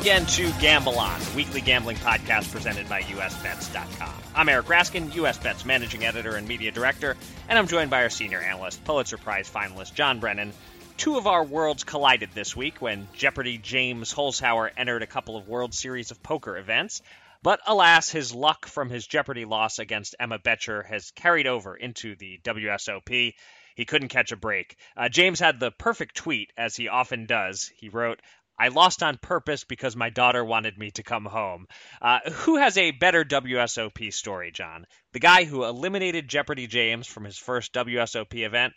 [0.00, 4.14] Again to Gamble On, the weekly gambling podcast presented by USBets.com.
[4.34, 7.18] I'm Eric Raskin, USBets managing editor and media director,
[7.50, 10.54] and I'm joined by our senior analyst, Pulitzer Prize finalist John Brennan.
[10.96, 15.48] Two of our worlds collided this week when Jeopardy James Holzhauer entered a couple of
[15.48, 17.02] World Series of Poker events.
[17.42, 22.16] But alas, his luck from his Jeopardy loss against Emma Boettcher has carried over into
[22.16, 23.34] the WSOP.
[23.74, 24.76] He couldn't catch a break.
[24.96, 27.70] Uh, James had the perfect tweet, as he often does.
[27.76, 28.20] He wrote,
[28.60, 31.66] I lost on purpose because my daughter wanted me to come home.
[32.02, 34.84] Uh, who has a better WSOP story, John?
[35.14, 38.74] The guy who eliminated Jeopardy James from his first WSOP event,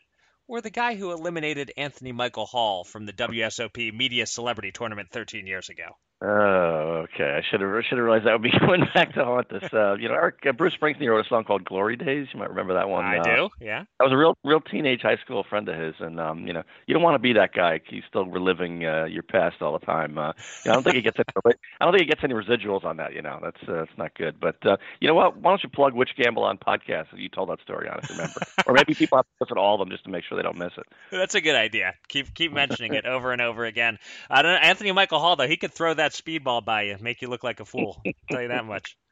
[0.47, 5.47] or the guy who eliminated Anthony Michael Hall from the WSOP Media Celebrity Tournament 13
[5.47, 5.97] years ago?
[6.25, 7.37] Oh, okay.
[7.37, 9.73] I should have should have realized that would be going back to haunt us.
[9.73, 12.49] Uh, you know, Eric, uh, Bruce Springsteen wrote a song called "Glory Days." You might
[12.49, 13.03] remember that one.
[13.03, 13.49] I uh, do.
[13.59, 13.83] Yeah.
[13.99, 16.63] That was a real real teenage high school friend of his, and um, you know,
[16.87, 17.81] you don't want to be that guy.
[17.85, 20.17] He's still reliving uh, your past all the time.
[20.17, 20.31] Uh,
[20.63, 22.85] you know, I don't think he gets any, I don't think he gets any residuals
[22.85, 23.13] on that.
[23.13, 24.39] You know, that's uh, that's not good.
[24.39, 25.35] But uh, you know what?
[25.35, 27.99] Why don't you plug which Gamble on podcast you told that story on?
[28.01, 30.09] If you remember, or maybe people have to listen to all of them just to
[30.09, 30.85] make sure they don't miss it.
[31.11, 31.95] That's a good idea.
[32.07, 33.99] Keep keep mentioning it over and over again.
[34.29, 35.47] I don't Anthony Michael Hall though.
[35.47, 38.01] He could throw that speedball by you, make you look like a fool.
[38.05, 38.97] I'll tell you that much.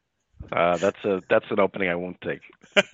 [0.51, 2.41] Uh, that's a that's an opening I won't take.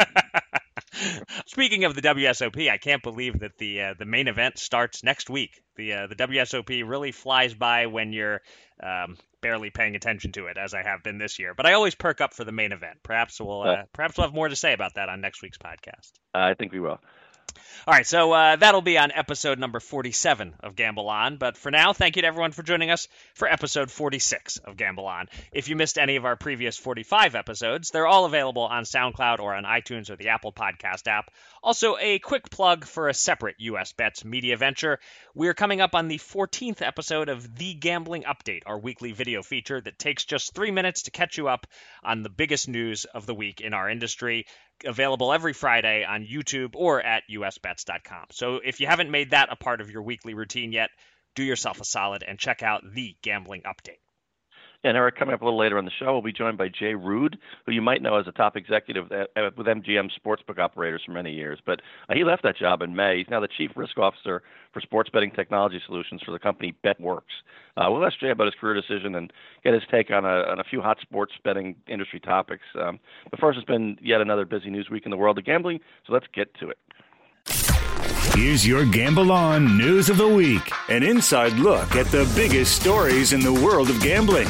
[1.45, 5.29] Speaking of the WSOP, I can't believe that the uh, the main event starts next
[5.29, 5.61] week.
[5.75, 8.41] The uh, the WSOP really flies by when you're
[8.83, 11.53] um, barely paying attention to it, as I have been this year.
[11.55, 12.99] But I always perk up for the main event.
[13.03, 16.11] Perhaps we'll uh, perhaps we'll have more to say about that on next week's podcast.
[16.33, 16.99] I think we will.
[17.87, 21.37] All right, so uh, that'll be on episode number 47 of Gamble On.
[21.37, 25.05] But for now, thank you to everyone for joining us for episode 46 of Gamble
[25.05, 25.27] On.
[25.51, 29.55] If you missed any of our previous 45 episodes, they're all available on SoundCloud or
[29.55, 31.31] on iTunes or the Apple Podcast app.
[31.63, 34.99] Also, a quick plug for a separate US Bets media venture.
[35.33, 39.81] We're coming up on the 14th episode of The Gambling Update, our weekly video feature
[39.81, 41.67] that takes just three minutes to catch you up
[42.03, 44.45] on the biggest news of the week in our industry
[44.85, 48.25] available every Friday on YouTube or at usbets.com.
[48.31, 50.89] So if you haven't made that a part of your weekly routine yet,
[51.35, 53.99] do yourself a solid and check out the Gambling Update.
[54.83, 56.93] And Eric, coming up a little later on the show, we'll be joined by Jay
[56.93, 61.33] Rood, who you might know as a top executive with MGM Sportsbook Operators for many
[61.33, 61.59] years.
[61.65, 63.17] But uh, he left that job in May.
[63.17, 64.43] He's now the chief risk officer
[64.73, 67.21] for sports betting technology solutions for the company BetWorks.
[67.75, 69.33] Uh, we'll ask Jay about his career decision and
[69.63, 72.63] get his take on a, on a few hot sports betting industry topics.
[72.79, 72.99] Um,
[73.31, 76.13] but first, it's been yet another busy news week in the world of gambling, so
[76.13, 76.77] let's get to it.
[78.33, 83.33] Here's your Gamble On News of the Week an inside look at the biggest stories
[83.33, 84.47] in the world of gambling.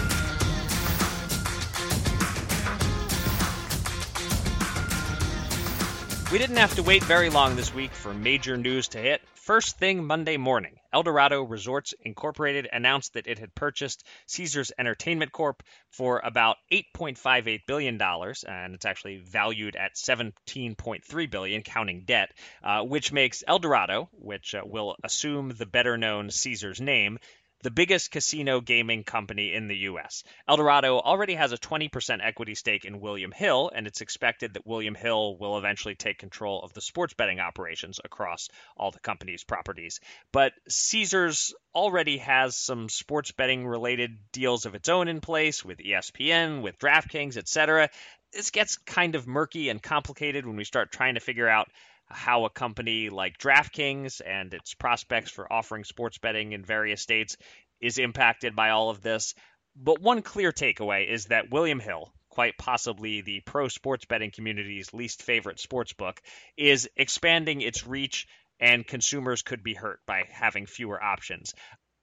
[6.30, 9.22] We didn't have to wait very long this week for major news to hit.
[9.36, 15.64] First thing Monday morning, Eldorado Resorts Incorporated announced that it had purchased Caesars Entertainment Corp
[15.90, 22.84] for about 8.58 billion dollars, and it's actually valued at 17.3 billion, counting debt, uh,
[22.84, 27.20] which makes Eldorado, which uh, will assume the better-known Caesars name,
[27.64, 30.24] the biggest casino gaming company in the U.S.
[30.48, 34.96] Eldorado already has a 20% equity stake in William Hill, and it's expected that William
[34.96, 40.00] Hill will eventually take control of the sports betting operations across all the company's properties.
[40.32, 45.80] But Caesars already has some sports betting related deals of its own in place with
[45.80, 47.90] ESPN, with DraftKings, etc.
[48.34, 51.70] This gets kind of murky and complicated when we start trying to figure out
[52.10, 57.38] how a company like DraftKings and its prospects for offering sports betting in various states
[57.82, 59.34] is impacted by all of this.
[59.76, 64.94] But one clear takeaway is that William Hill, quite possibly the pro sports betting community's
[64.94, 66.22] least favorite sports book,
[66.56, 68.28] is expanding its reach
[68.60, 71.54] and consumers could be hurt by having fewer options.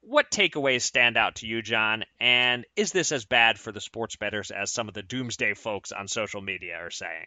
[0.01, 2.05] What takeaways stand out to you, John?
[2.19, 5.91] And is this as bad for the sports bettors as some of the doomsday folks
[5.91, 7.25] on social media are saying?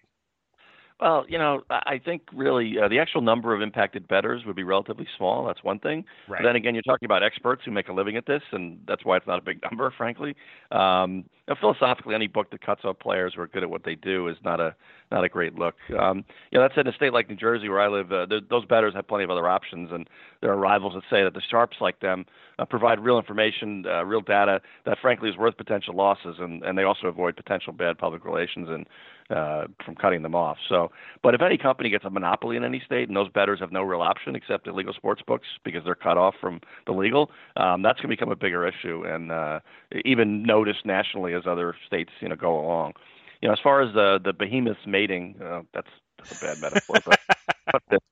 [1.01, 4.65] Well, you know, I think really uh, the actual number of impacted bettors would be
[4.65, 5.47] relatively small.
[5.47, 6.05] That's one thing.
[6.29, 6.41] Right.
[6.43, 9.05] But then again, you're talking about experts who make a living at this, and that's
[9.05, 10.35] why it's not a big number, frankly.
[10.73, 11.25] Um,
[11.57, 14.37] philosophically, any book that cuts off players who are good at what they do is
[14.45, 14.75] not a
[15.11, 15.75] not a great look.
[15.99, 18.13] Um, you know, that's in a state like New Jersey where I live.
[18.13, 20.09] Uh, those bettors have plenty of other options, and
[20.43, 22.27] there are rivals that say that the sharps like them
[22.59, 26.77] uh, provide real information, uh, real data that frankly is worth potential losses, and, and
[26.77, 28.87] they also avoid potential bad public relations and
[29.31, 30.57] uh, from cutting them off.
[30.69, 30.91] So,
[31.23, 33.83] but if any company gets a monopoly in any state and those bettors have no
[33.83, 38.01] real option except illegal sports books because they're cut off from the legal, um, that's
[38.01, 39.61] going to become a bigger issue and uh,
[40.05, 42.93] even noticed nationally as other states, you know, go along.
[43.41, 45.89] You know, as far as the the behemoths mating, uh, that's,
[46.19, 47.21] that's a bad metaphor, but,
[47.91, 48.03] but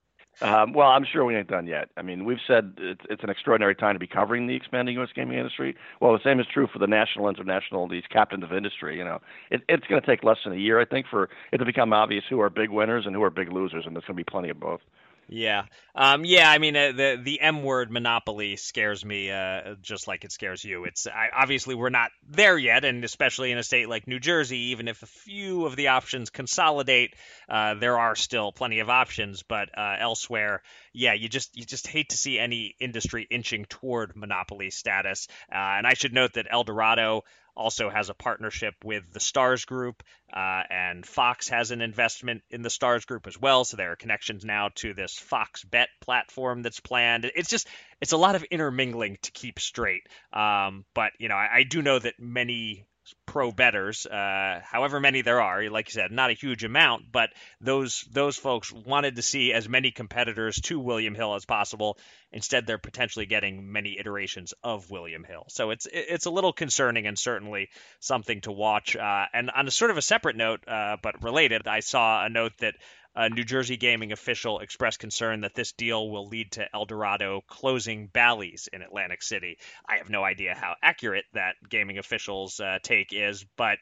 [0.42, 1.88] um, well, I'm sure we ain't done yet.
[1.96, 5.08] I mean, we've said it's, it's an extraordinary time to be covering the expanding U.S.
[5.14, 5.74] gaming industry.
[6.00, 8.98] Well, the same is true for the national, international, these captains of industry.
[8.98, 9.20] You know,
[9.50, 11.92] it, it's going to take less than a year, I think, for it to become
[11.94, 14.24] obvious who are big winners and who are big losers, and there's going to be
[14.24, 14.80] plenty of both.
[15.28, 15.64] Yeah,
[15.96, 16.48] um, yeah.
[16.48, 20.62] I mean, uh, the the M word monopoly scares me, uh, just like it scares
[20.62, 20.84] you.
[20.84, 24.58] It's I, obviously we're not there yet, and especially in a state like New Jersey,
[24.70, 27.14] even if a few of the options consolidate,
[27.48, 29.42] uh, there are still plenty of options.
[29.42, 30.62] But uh, elsewhere,
[30.92, 35.26] yeah, you just you just hate to see any industry inching toward monopoly status.
[35.50, 37.24] Uh, and I should note that Eldorado
[37.56, 42.62] also has a partnership with the Stars Group, uh, and Fox has an investment in
[42.62, 43.64] the Stars Group as well.
[43.64, 47.30] So there are connections now to this Fox Bet platform that's planned.
[47.34, 47.68] It's just
[48.00, 50.06] it's a lot of intermingling to keep straight.
[50.32, 52.86] Um, but you know, I, I do know that many
[53.26, 57.30] pro betters, uh, however many there are, like you said, not a huge amount, but
[57.60, 61.98] those those folks wanted to see as many competitors to William Hill as possible.
[62.32, 65.44] Instead, they're potentially getting many iterations of William Hill.
[65.48, 67.68] So it's it's a little concerning and certainly
[68.00, 68.96] something to watch.
[68.96, 72.28] Uh, and on a sort of a separate note, uh, but related, I saw a
[72.28, 72.74] note that
[73.16, 78.08] a New Jersey gaming official expressed concern that this deal will lead to Eldorado closing
[78.08, 79.56] Bally's in Atlantic City.
[79.88, 83.78] I have no idea how accurate that gaming official's uh, take is, but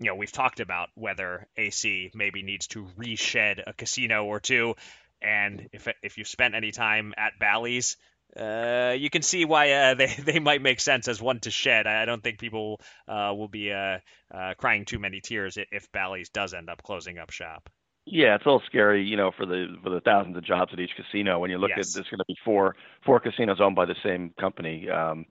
[0.00, 4.74] you know we've talked about whether AC maybe needs to reshed a casino or two,
[5.20, 7.98] and if if you've spent any time at Bally's,
[8.36, 11.86] uh, you can see why uh, they they might make sense as one to shed.
[11.86, 13.98] I don't think people uh, will be uh,
[14.32, 17.68] uh, crying too many tears if Bally's does end up closing up shop.
[18.10, 20.80] Yeah, it's a little scary, you know, for the for the thousands of jobs at
[20.80, 21.38] each casino.
[21.38, 21.90] When you look yes.
[21.90, 25.26] at there's going to be four four casinos owned by the same company, um,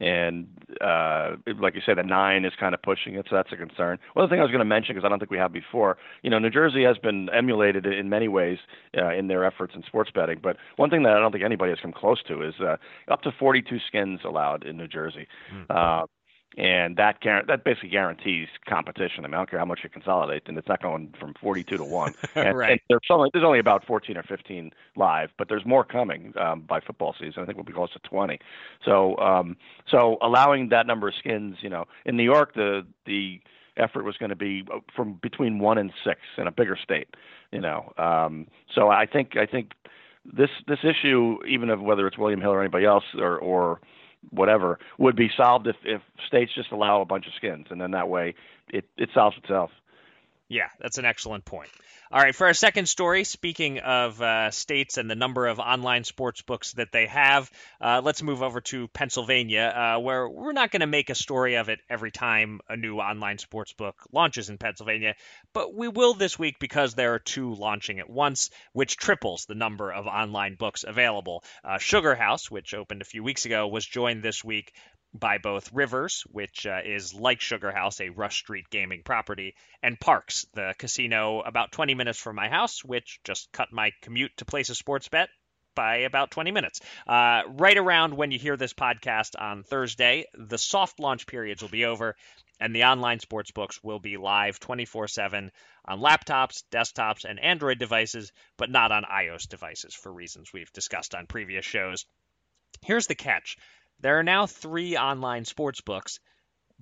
[0.00, 0.48] and
[0.80, 3.98] uh, like you said, the nine is kind of pushing it, so that's a concern.
[4.14, 5.96] One other thing I was going to mention because I don't think we have before,
[6.22, 8.58] you know, New Jersey has been emulated in many ways
[8.96, 11.70] uh, in their efforts in sports betting, but one thing that I don't think anybody
[11.70, 12.76] has come close to is uh,
[13.12, 15.28] up to 42 skins allowed in New Jersey.
[15.54, 15.66] Mm.
[15.70, 16.06] Uh,
[16.56, 19.24] and that that basically guarantees competition.
[19.24, 21.76] I mean, I don't care how much you consolidate, and it's not going from 42
[21.76, 22.14] to one.
[22.34, 22.72] And, right.
[22.72, 26.62] and there's only there's only about 14 or 15 live, but there's more coming um,
[26.62, 27.42] by football season.
[27.42, 28.38] I think we'll be close to 20.
[28.84, 29.56] So um,
[29.90, 33.40] so allowing that number of skins, you know, in New York, the the
[33.76, 37.08] effort was going to be uh, from between one and six in a bigger state.
[37.50, 39.72] You know, um, so I think I think
[40.24, 43.80] this this issue, even of whether it's William Hill or anybody else, or or
[44.30, 47.90] whatever would be solved if, if states just allow a bunch of skins, and then
[47.92, 48.34] that way
[48.70, 49.70] it, it solves itself.
[50.52, 51.70] Yeah, that's an excellent point.
[52.10, 56.04] All right, for our second story, speaking of uh, states and the number of online
[56.04, 60.70] sports books that they have, uh, let's move over to Pennsylvania, uh, where we're not
[60.70, 64.50] going to make a story of it every time a new online sports book launches
[64.50, 65.14] in Pennsylvania,
[65.54, 69.54] but we will this week because there are two launching at once, which triples the
[69.54, 71.42] number of online books available.
[71.64, 74.74] Uh, Sugar House, which opened a few weeks ago, was joined this week
[75.14, 80.00] by both Rivers, which uh, is like Sugar House, a Rush Street gaming property, and
[80.00, 84.44] Parx, the casino about 20 minutes from my house, which just cut my commute to
[84.44, 85.28] place a sports bet
[85.74, 86.80] by about 20 minutes.
[87.06, 91.68] Uh, right around when you hear this podcast on Thursday, the soft launch periods will
[91.68, 92.16] be over,
[92.60, 95.50] and the online sports books will be live 24 7
[95.84, 101.14] on laptops, desktops, and Android devices, but not on iOS devices for reasons we've discussed
[101.14, 102.06] on previous shows.
[102.82, 103.56] Here's the catch
[104.02, 106.20] there are now three online sports books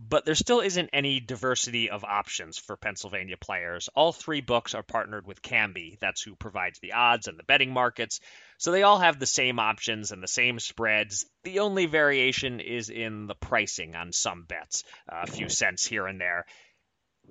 [0.08, 3.88] but there still isn't any diversity of options for Pennsylvania players.
[3.94, 7.72] All three books are partnered with Kambi, that's who provides the odds and the betting
[7.72, 8.20] markets.
[8.56, 11.26] So they all have the same options and the same spreads.
[11.44, 16.20] The only variation is in the pricing on some bets, a few cents here and
[16.20, 16.46] there.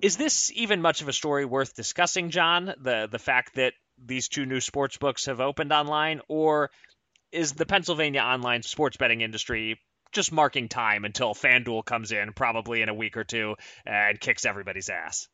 [0.00, 2.72] Is this even much of a story worth discussing, John?
[2.80, 6.70] The the fact that these two new sports books have opened online, or
[7.32, 9.78] is the Pennsylvania online sports betting industry
[10.12, 13.56] just marking time until FanDuel comes in, probably in a week or two,
[13.86, 15.28] and kicks everybody's ass.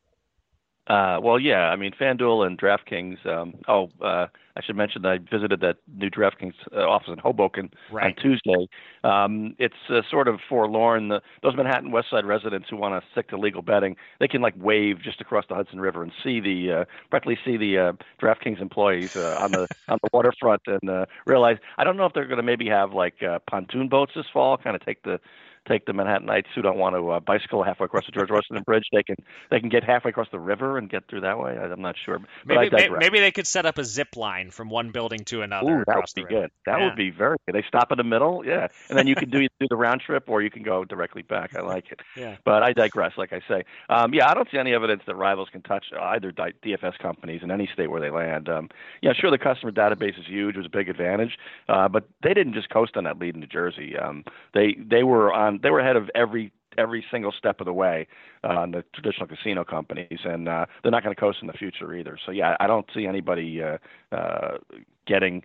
[0.87, 1.69] Uh, well, yeah.
[1.69, 3.25] I mean, FanDuel and DraftKings.
[3.25, 4.27] Um, oh, uh,
[4.57, 8.05] I should mention that I visited that new DraftKings uh, office in Hoboken right.
[8.05, 8.67] on Tuesday.
[9.03, 11.09] Um, it's uh, sort of forlorn.
[11.09, 14.41] The, those Manhattan West Side residents who want to stick to legal betting, they can
[14.41, 17.93] like wave just across the Hudson River and see the uh, practically see the uh,
[18.21, 21.57] DraftKings employees uh, on the on the waterfront and uh, realize.
[21.77, 24.57] I don't know if they're going to maybe have like uh, pontoon boats this fall,
[24.57, 25.19] kind of take the
[25.67, 28.85] take the Manhattanites who don't want to uh, bicycle halfway across the George Washington Bridge.
[28.91, 29.15] They can
[29.51, 31.57] they can get halfway across the river and get through that way.
[31.57, 32.19] I'm not sure.
[32.45, 35.79] But maybe maybe they could set up a zip line from one building to another.
[35.79, 36.49] Ooh, that would be good.
[36.65, 36.85] That yeah.
[36.85, 37.55] would be very good.
[37.55, 40.25] They stop in the middle, yeah, and then you can do do the round trip
[40.27, 41.55] or you can go directly back.
[41.55, 41.99] I like it.
[42.15, 42.37] Yeah.
[42.45, 43.13] But I digress.
[43.17, 46.31] Like I say, um, yeah, I don't see any evidence that rivals can touch either
[46.31, 48.49] DFS companies in any state where they land.
[48.49, 48.69] Um,
[49.01, 50.55] yeah, sure, the customer database is huge.
[50.55, 51.37] It was a big advantage,
[51.69, 53.97] uh, but they didn't just coast on that lead in New Jersey.
[53.97, 57.73] Um, they they were on they were ahead of every every single step of the
[57.73, 58.07] way
[58.43, 61.53] uh, on the traditional casino companies, and uh, they're not going to coast in the
[61.53, 62.17] future either.
[62.25, 63.77] So yeah, I don't see anybody uh,
[64.15, 64.57] uh,
[65.05, 65.43] getting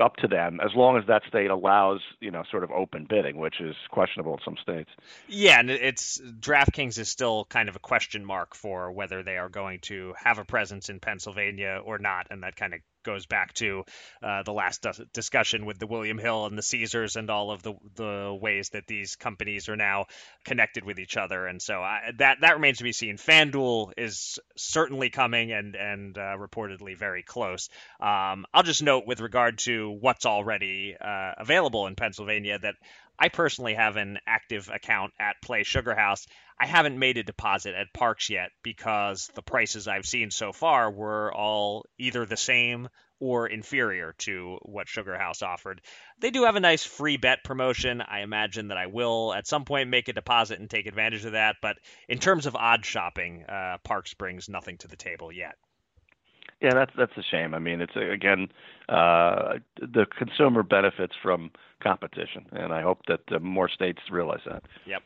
[0.00, 3.36] up to them as long as that state allows you know sort of open bidding
[3.36, 4.88] which is questionable in some states
[5.28, 9.50] yeah and it's draftkings is still kind of a question mark for whether they are
[9.50, 13.54] going to have a presence in pennsylvania or not and that kind of goes back
[13.54, 13.84] to
[14.22, 17.74] uh, the last discussion with the William Hill and the Caesars and all of the
[17.96, 20.06] the ways that these companies are now
[20.44, 21.46] connected with each other.
[21.46, 23.16] And so I, that that remains to be seen.
[23.16, 27.68] FanDuel is certainly coming and and uh, reportedly very close.
[28.00, 32.74] Um, I'll just note with regard to what's already uh, available in Pennsylvania that
[33.18, 36.26] I personally have an active account at Play Sugar House.
[36.60, 40.90] I haven't made a deposit at Parx yet because the prices I've seen so far
[40.90, 42.88] were all either the same
[43.18, 45.80] or inferior to what Sugar House offered.
[46.18, 48.02] They do have a nice free bet promotion.
[48.02, 51.32] I imagine that I will at some point make a deposit and take advantage of
[51.32, 51.56] that.
[51.62, 51.76] But
[52.08, 55.56] in terms of odd shopping, uh, Parx brings nothing to the table yet.
[56.60, 57.54] Yeah, that's that's a shame.
[57.54, 58.48] I mean, it's again
[58.86, 61.50] uh, the consumer benefits from
[61.82, 64.62] competition, and I hope that uh, more states realize that.
[64.84, 65.02] Yep.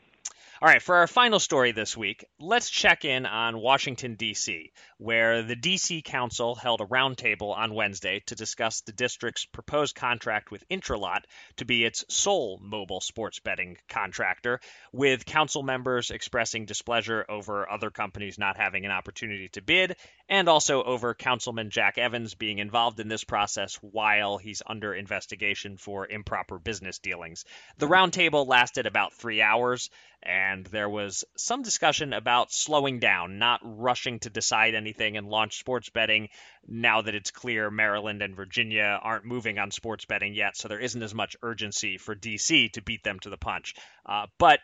[0.61, 5.43] All right, for our final story this week, let's check in on Washington, D.C., where
[5.43, 6.01] the D.C.
[6.01, 11.25] Council held a roundtable on Wednesday to discuss the district's proposed contract with Intralot
[11.57, 14.61] to be its sole mobile sports betting contractor,
[14.93, 19.97] with council members expressing displeasure over other companies not having an opportunity to bid,
[20.29, 25.75] and also over Councilman Jack Evans being involved in this process while he's under investigation
[25.75, 27.43] for improper business dealings.
[27.77, 29.89] The roundtable lasted about three hours
[30.25, 35.59] and there was some discussion about slowing down, not rushing to decide anything and launch
[35.59, 36.29] sports betting
[36.67, 40.79] now that it's clear Maryland and Virginia aren't moving on sports betting yet, so there
[40.79, 43.75] isn't as much urgency for DC to beat them to the punch.
[44.05, 44.59] Uh, but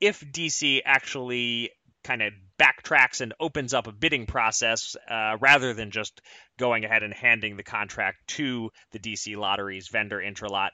[0.00, 1.70] if DC actually
[2.04, 6.20] kind of backtracks and opens up a bidding process uh, rather than just
[6.58, 10.70] going ahead and handing the contract to the DC Lottery's vendor Intralot,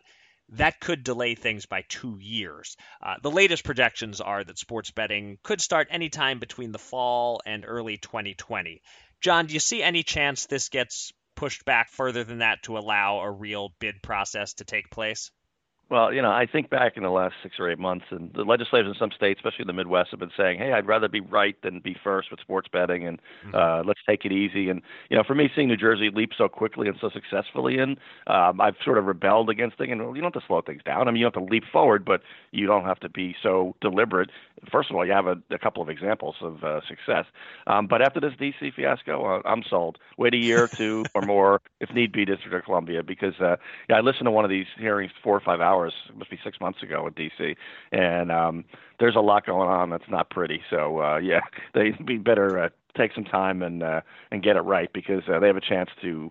[0.50, 2.76] that could delay things by two years.
[3.02, 7.64] Uh, the latest projections are that sports betting could start anytime between the fall and
[7.66, 8.82] early 2020.
[9.20, 13.20] John, do you see any chance this gets pushed back further than that to allow
[13.20, 15.30] a real bid process to take place?
[15.92, 18.44] Well, you know, I think back in the last six or eight months, and the
[18.44, 21.20] legislators in some states, especially in the Midwest, have been saying, "Hey, I'd rather be
[21.20, 23.54] right than be first with sports betting, and mm-hmm.
[23.54, 24.80] uh, let's take it easy." And
[25.11, 28.58] you know, for me, seeing New Jersey leap so quickly and so successfully, in, um,
[28.58, 29.90] I've sort of rebelled against it.
[29.90, 31.08] And you don't have to slow things down.
[31.08, 32.22] I mean, you don't have to leap forward, but
[32.52, 34.30] you don't have to be so deliberate.
[34.70, 37.26] First of all, you have a, a couple of examples of uh, success.
[37.66, 39.99] Um, but after this DC fiasco, uh, I'm sold.
[40.16, 43.56] Wait a year or two or more, if need be, District of Columbia, because uh,
[43.90, 45.94] yeah, I listened to one of these hearings four or five hours hours.
[46.08, 47.56] It must be six months ago in DC,
[47.92, 48.64] and um,
[48.98, 50.62] there's a lot going on that's not pretty.
[50.70, 51.40] So uh, yeah,
[51.74, 55.38] they be better uh, take some time and uh, and get it right because uh,
[55.38, 56.30] they have a chance to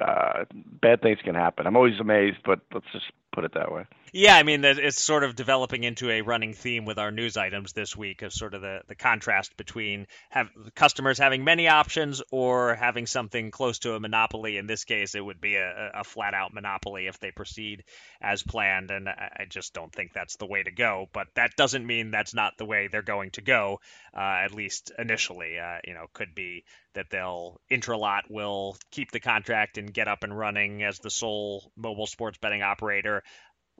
[0.00, 0.44] uh,
[0.80, 1.66] bad things can happen.
[1.66, 3.84] I'm always amazed, but let's just put it that way.
[4.14, 7.72] Yeah, I mean, it's sort of developing into a running theme with our news items
[7.72, 12.74] this week of sort of the, the contrast between have customers having many options or
[12.74, 14.58] having something close to a monopoly.
[14.58, 17.84] In this case, it would be a, a flat out monopoly if they proceed
[18.20, 18.90] as planned.
[18.90, 21.08] And I just don't think that's the way to go.
[21.14, 23.80] But that doesn't mean that's not the way they're going to go,
[24.14, 25.58] uh, at least initially.
[25.58, 26.64] Uh, you know, could be
[26.94, 31.72] that they'll Intralot will keep the contract and get up and running as the sole
[31.76, 33.22] mobile sports betting operator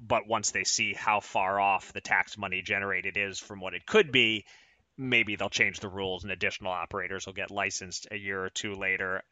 [0.01, 3.87] but once they see how far off the tax money generated is from what it
[3.87, 4.45] could be,
[4.99, 8.75] maybe they'll change the rules and additional operators will get licensed a year or two
[8.75, 9.23] later.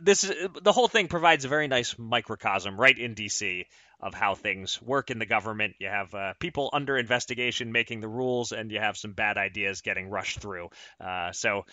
[0.00, 3.64] This is, the whole thing provides a very nice microcosm right in DC
[4.00, 5.74] of how things work in the government.
[5.78, 9.80] You have uh, people under investigation making the rules, and you have some bad ideas
[9.80, 10.70] getting rushed through.
[11.00, 11.64] Uh, so.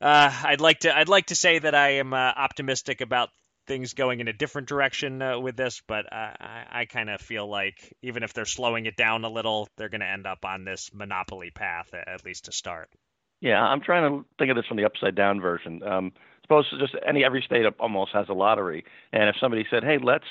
[0.00, 3.30] Uh, I'd like to I'd like to say that I am uh, optimistic about
[3.66, 7.48] things going in a different direction uh, with this, but I, I kind of feel
[7.48, 10.64] like even if they're slowing it down a little, they're going to end up on
[10.64, 12.90] this monopoly path, at least to start.
[13.40, 15.82] Yeah, I'm trying to think of this from the upside down version.
[15.82, 19.98] Um, suppose just any every state almost has a lottery, and if somebody said, "Hey,
[19.98, 20.24] let's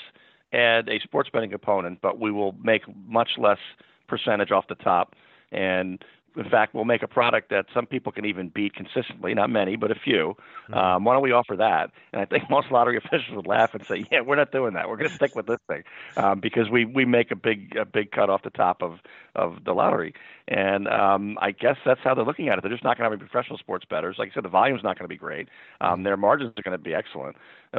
[0.52, 3.60] add a sports betting component, but we will make much less
[4.08, 5.16] percentage off the top,"
[5.52, 6.04] and
[6.36, 9.76] in fact, we'll make a product that some people can even beat consistently, not many,
[9.76, 10.36] but a few.
[10.70, 10.74] Mm-hmm.
[10.74, 11.92] Um, why don't we offer that?
[12.12, 14.90] And I think most lottery officials would laugh and say, "Yeah, we're not doing that.
[14.90, 15.84] We're going to stick with this thing
[16.18, 19.00] um, because we we make a big a big cut off the top of
[19.36, 20.14] of the lottery."
[20.48, 22.62] And um, I guess that's how they're looking at it.
[22.62, 24.18] They're just not going to have any professional sports bettors.
[24.20, 25.48] Like I said, the volume's not going to be great.
[25.80, 26.04] Um, mm-hmm.
[26.04, 27.38] their margins are going to be excellent,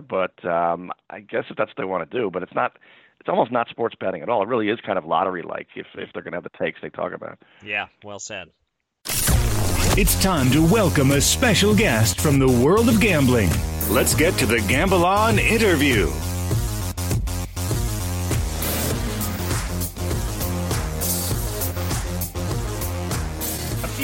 [0.08, 2.78] but um, I guess if that's what they want to do, but it's not
[3.20, 4.42] it's almost not sports betting at all.
[4.42, 6.80] It really is kind of lottery like if if they're going to have the takes
[6.82, 7.38] they talk about.
[7.64, 8.48] Yeah, well said.
[9.96, 13.50] It's time to welcome a special guest from the world of gambling.
[13.88, 16.10] Let's get to the Gamble On interview.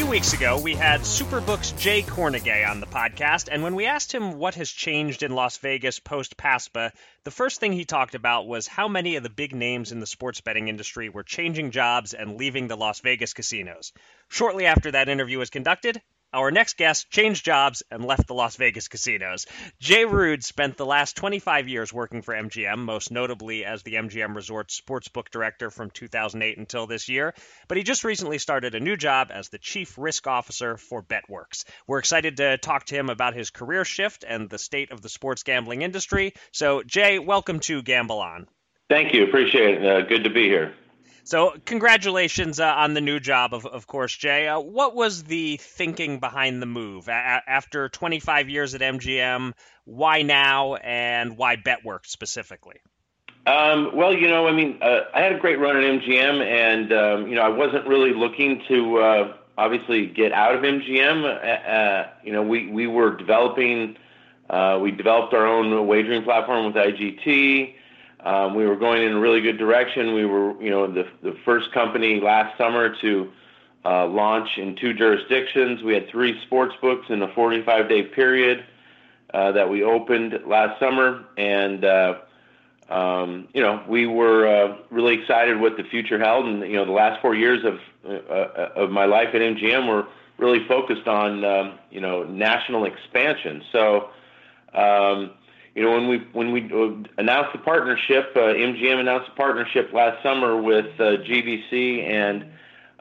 [0.08, 4.38] Weeks ago, we had Superbook's Jay Kornegay on the podcast, and when we asked him
[4.38, 6.92] what has changed in Las Vegas post PASPA,
[7.22, 10.06] the first thing he talked about was how many of the big names in the
[10.06, 13.92] sports betting industry were changing jobs and leaving the Las Vegas casinos.
[14.28, 16.02] Shortly after that interview was conducted,
[16.32, 19.46] our next guest changed jobs and left the Las Vegas casinos.
[19.80, 24.34] Jay Rood spent the last 25 years working for MGM, most notably as the MGM
[24.34, 27.34] Resort Sportsbook Director from 2008 until this year.
[27.68, 31.64] But he just recently started a new job as the Chief Risk Officer for BetWorks.
[31.86, 35.08] We're excited to talk to him about his career shift and the state of the
[35.08, 36.34] sports gambling industry.
[36.52, 38.46] So, Jay, welcome to Gamble On.
[38.88, 39.24] Thank you.
[39.24, 39.86] Appreciate it.
[39.86, 40.74] Uh, good to be here.
[41.30, 44.48] So, congratulations uh, on the new job, of, of course, Jay.
[44.48, 47.06] Uh, what was the thinking behind the move?
[47.06, 47.12] A-
[47.46, 49.52] after 25 years at MGM,
[49.84, 52.80] why now and why BetWorks specifically?
[53.46, 56.92] Um, well, you know, I mean, uh, I had a great run at MGM, and,
[56.92, 61.22] um, you know, I wasn't really looking to uh, obviously get out of MGM.
[61.22, 63.96] Uh, uh, you know, we, we were developing,
[64.80, 67.76] we developed our own wagering platform with IGT.
[68.24, 70.14] Um, we were going in a really good direction.
[70.14, 73.30] We were, you know, the, the first company last summer to
[73.84, 75.82] uh, launch in two jurisdictions.
[75.82, 78.64] We had three sports books in a 45 day period
[79.32, 81.24] uh, that we opened last summer.
[81.38, 82.18] And, uh,
[82.90, 86.46] um, you know, we were really excited what the future held.
[86.46, 87.78] And, you know, the last four years of,
[88.76, 90.06] of my life at MGM were
[90.36, 93.62] really focused on, um, you know, national expansion.
[95.80, 99.36] Um, you know, when we when we uh, announced the partnership, uh, MGM announced a
[99.36, 102.44] partnership last summer with uh, GVC, and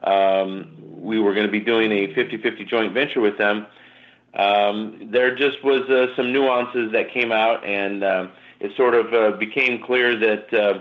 [0.04, 3.66] um, we were going to be doing a 50-50 joint venture with them.
[4.34, 8.28] Um, there just was uh, some nuances that came out, and uh,
[8.60, 10.80] it sort of uh, became clear that uh,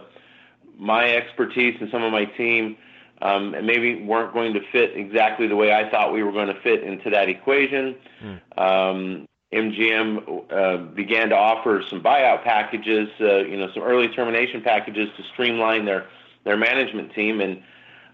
[0.77, 2.77] my expertise and some of my team
[3.21, 6.61] um, maybe weren't going to fit exactly the way I thought we were going to
[6.61, 7.95] fit into that equation.
[8.23, 9.25] Mm.
[9.51, 15.09] MGM uh, began to offer some buyout packages, uh, you know, some early termination packages
[15.17, 16.07] to streamline their
[16.43, 17.61] their management team, and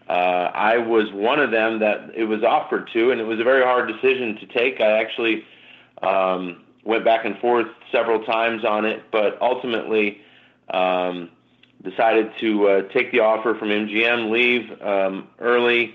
[0.09, 3.43] uh, I was one of them that it was offered to, and it was a
[3.43, 4.81] very hard decision to take.
[4.81, 5.43] I actually
[6.01, 10.21] um, went back and forth several times on it, but ultimately
[10.73, 11.29] um,
[11.83, 15.93] decided to take the offer from MGM, leave um, early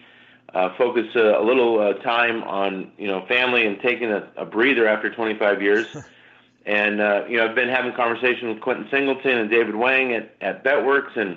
[0.54, 4.44] uh, focus a, a little uh, time on you know family and taking a, a
[4.44, 5.86] breather after 25 years.
[6.66, 10.34] and uh, you know I've been having conversations with Quinton Singleton and David Wang at,
[10.40, 11.36] at BetWorks, and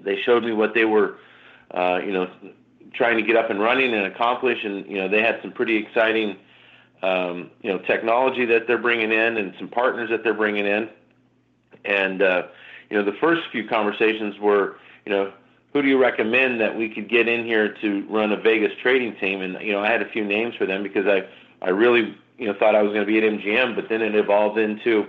[0.00, 1.18] they showed me what they were
[1.72, 2.30] uh, you know
[2.94, 5.76] trying to get up and running and accomplish, and you know they had some pretty
[5.76, 6.36] exciting
[7.02, 10.88] um, you know technology that they're bringing in and some partners that they're bringing in.
[11.84, 12.42] And uh,
[12.92, 14.76] you know, the first few conversations were,
[15.06, 15.32] you know,
[15.72, 19.16] who do you recommend that we could get in here to run a Vegas trading
[19.16, 19.40] team?
[19.40, 21.26] And you know, I had a few names for them because I
[21.64, 24.14] I really you know thought I was going to be at MGM, but then it
[24.14, 25.06] evolved into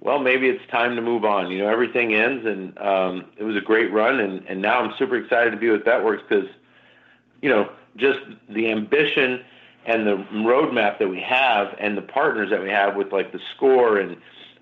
[0.00, 1.50] well, maybe it's time to move on.
[1.50, 4.94] You know, everything ends, and um, it was a great run, and, and now I'm
[4.98, 6.48] super excited to be with BetWorks because,
[7.42, 9.44] you know, just the ambition
[9.84, 13.40] and the roadmap that we have, and the partners that we have with like the
[13.54, 14.16] score, and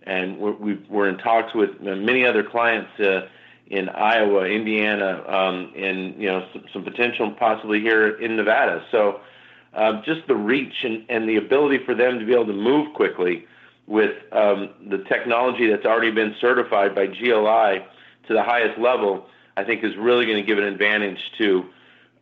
[0.05, 3.29] and we're, we are in talks with many other clients uh,
[3.71, 8.85] in Iowa, Indiana, um, and you know some, some potential possibly here in Nevada.
[8.91, 9.21] So,
[9.75, 12.95] uh, just the reach and, and the ability for them to be able to move
[12.95, 13.47] quickly
[13.87, 17.85] with um, the technology that's already been certified by GLI
[18.27, 19.27] to the highest level,
[19.57, 21.65] I think is really going to give an advantage to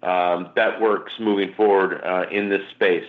[0.03, 3.09] um, BetWorks moving forward uh, in this space.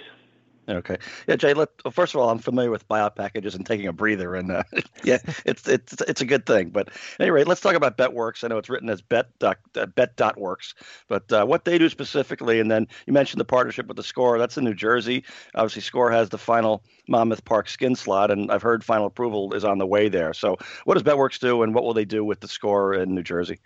[0.70, 0.98] Okay.
[1.28, 1.54] Yeah, Jay.
[1.54, 4.52] Let, well, first of all, I'm familiar with buyout packages and taking a breather, and
[4.52, 4.64] uh,
[5.04, 6.70] yeah, it's it's it's a good thing.
[6.70, 6.90] But
[7.22, 8.44] anyway, let's talk about BetWorks.
[8.44, 9.54] I know it's written as Bet uh,
[9.96, 10.76] Bet.works,
[11.08, 14.38] but uh, what they do specifically, and then you mentioned the partnership with the Score.
[14.38, 15.24] That's in New Jersey.
[15.56, 19.64] Obviously, Score has the final Monmouth Park skin slot, and I've heard final approval is
[19.64, 20.34] on the way there.
[20.34, 23.24] So, what does BetWorks do, and what will they do with the Score in New
[23.24, 23.60] Jersey?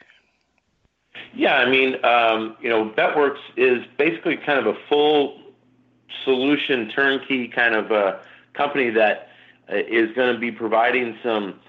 [1.34, 5.42] Yeah, I mean, um, you know, BetWorks is basically kind of a full
[6.24, 8.22] solution turnkey kind of a
[8.54, 9.30] company that
[9.70, 9.76] uh,
[10.16, 11.60] going to be providing some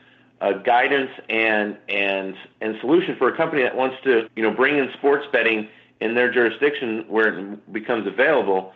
[0.41, 4.77] uh, guidance and and and solution for a company that wants to you know bring
[4.77, 5.69] in sports betting
[6.01, 8.73] in their jurisdiction where it becomes available,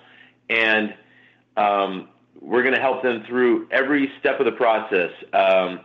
[0.49, 0.95] and
[1.57, 2.09] um,
[2.41, 5.11] we're going to help them through every step of the process.
[5.33, 5.81] Um,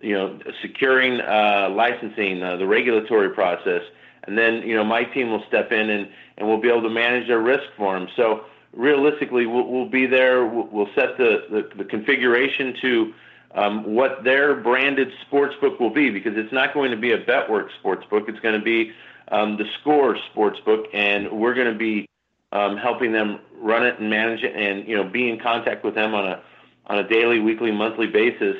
[0.00, 3.82] you know, securing uh, licensing, uh, the regulatory process,
[4.24, 6.90] and then you know my team will step in and and we'll be able to
[6.90, 8.08] manage their risk for them.
[8.16, 10.46] So realistically, we'll, be there.
[10.46, 13.14] We'll, set the, configuration to
[13.54, 17.24] um, what their branded sports book will be because it's not going to be a
[17.24, 18.24] BetWorks sports book.
[18.28, 18.92] It's going to be
[19.30, 22.08] um, the Score sports book, and we're going to be
[22.52, 25.94] um, helping them run it and manage it, and you know, be in contact with
[25.94, 26.42] them on a
[26.86, 28.56] on a daily, weekly, monthly basis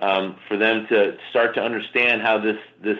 [0.00, 2.98] for them to start to understand how this this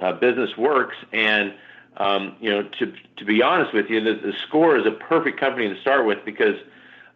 [0.00, 1.54] uh, business works and
[1.96, 5.38] um, you know, to to be honest with you, the, the Score is a perfect
[5.38, 6.56] company to start with because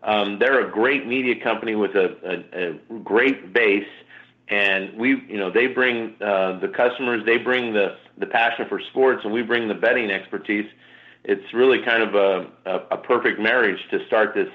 [0.03, 3.89] um, they're a great media company with a, a, a great base,
[4.49, 8.81] and we, you know, they bring uh, the customers, they bring the the passion for
[8.81, 10.71] sports, and we bring the betting expertise.
[11.25, 14.49] It's really kind of a, a, a perfect marriage to start this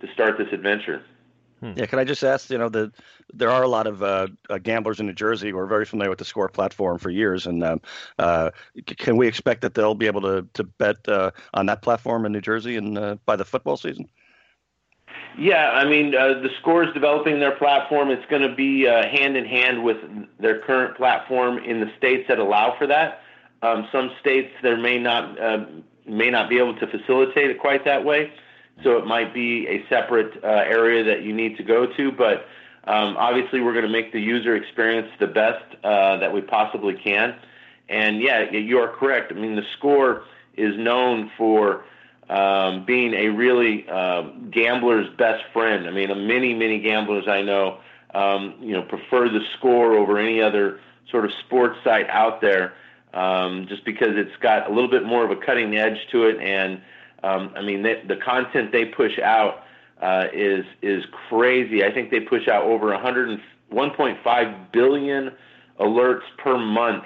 [0.00, 1.02] to start this adventure.
[1.64, 1.72] Hmm.
[1.76, 2.50] Yeah, can I just ask?
[2.50, 2.92] You know, the
[3.32, 6.10] there are a lot of uh, uh, gamblers in New Jersey who are very familiar
[6.10, 7.80] with the Score platform for years, and um,
[8.18, 8.50] uh,
[8.84, 12.32] can we expect that they'll be able to to bet uh, on that platform in
[12.32, 14.10] New Jersey and uh, by the football season?
[15.38, 18.10] Yeah, I mean, uh, the Score is developing their platform.
[18.10, 19.96] It's going to be hand in hand with
[20.38, 23.22] their current platform in the states that allow for that.
[23.62, 25.38] Um, some states there may not
[26.06, 28.34] may not be able to facilitate it quite that way
[28.82, 32.12] so it might be a separate uh, area that you need to go to.
[32.12, 32.46] But
[32.84, 36.94] um, obviously, we're going to make the user experience the best uh, that we possibly
[36.94, 37.34] can.
[37.88, 39.32] And yeah, you are correct.
[39.32, 40.24] I mean, the score
[40.56, 41.84] is known for
[42.28, 45.86] um, being a really uh, gambler's best friend.
[45.86, 47.78] I mean, many, many gamblers I know,
[48.14, 52.74] um, you know, prefer the score over any other sort of sports site out there,
[53.12, 56.40] um, just because it's got a little bit more of a cutting edge to it
[56.40, 56.80] and
[57.24, 59.64] um, I mean, they, the content they push out
[60.00, 61.82] uh, is is crazy.
[61.82, 63.40] I think they push out over 100
[63.72, 65.32] 1.5 billion
[65.80, 67.04] alerts per month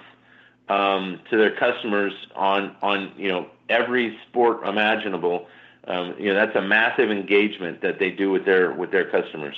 [0.68, 5.46] um, to their customers on on you know every sport imaginable.
[5.86, 9.56] Um, you know that's a massive engagement that they do with their with their customers.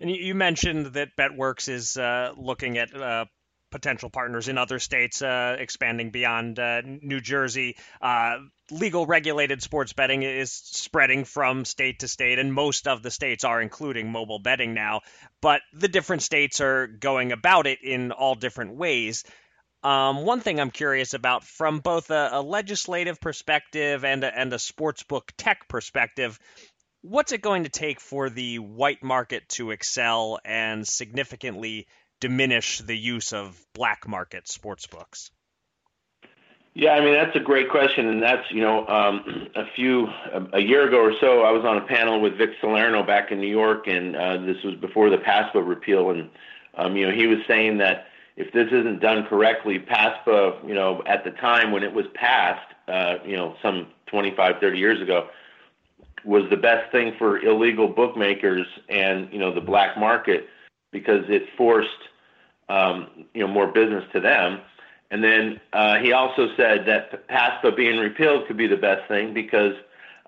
[0.00, 3.24] And you mentioned that BetWorks is uh, looking at uh,
[3.70, 7.76] potential partners in other states, uh, expanding beyond uh, New Jersey.
[8.00, 8.38] Uh,
[8.70, 13.44] legal regulated sports betting is spreading from state to state, and most of the states
[13.44, 15.00] are including mobile betting now.
[15.40, 19.24] But the different states are going about it in all different ways.
[19.82, 24.52] Um, one thing I'm curious about from both a, a legislative perspective and a, and
[24.52, 26.38] a sportsbook tech perspective,
[27.02, 31.86] what's it going to take for the white market to excel and significantly
[32.20, 35.30] diminish the use of black market sports books?
[36.74, 40.46] Yeah, I mean that's a great question, and that's you know um, a few a,
[40.54, 43.40] a, year ago or so I was on a panel with Vic Salerno back in
[43.40, 46.30] New York, and uh, this was before the PASPA repeal, and
[46.76, 51.02] um, you know he was saying that if this isn't done correctly, PASPA, you know,
[51.06, 55.28] at the time when it was passed, uh, you know, some 25, 30 years ago,
[56.24, 60.48] was the best thing for illegal bookmakers and you know the black market
[60.90, 61.88] because it forced
[62.68, 64.60] um, you know more business to them.
[65.10, 69.32] And then uh, he also said that PASPA being repealed could be the best thing
[69.32, 69.74] because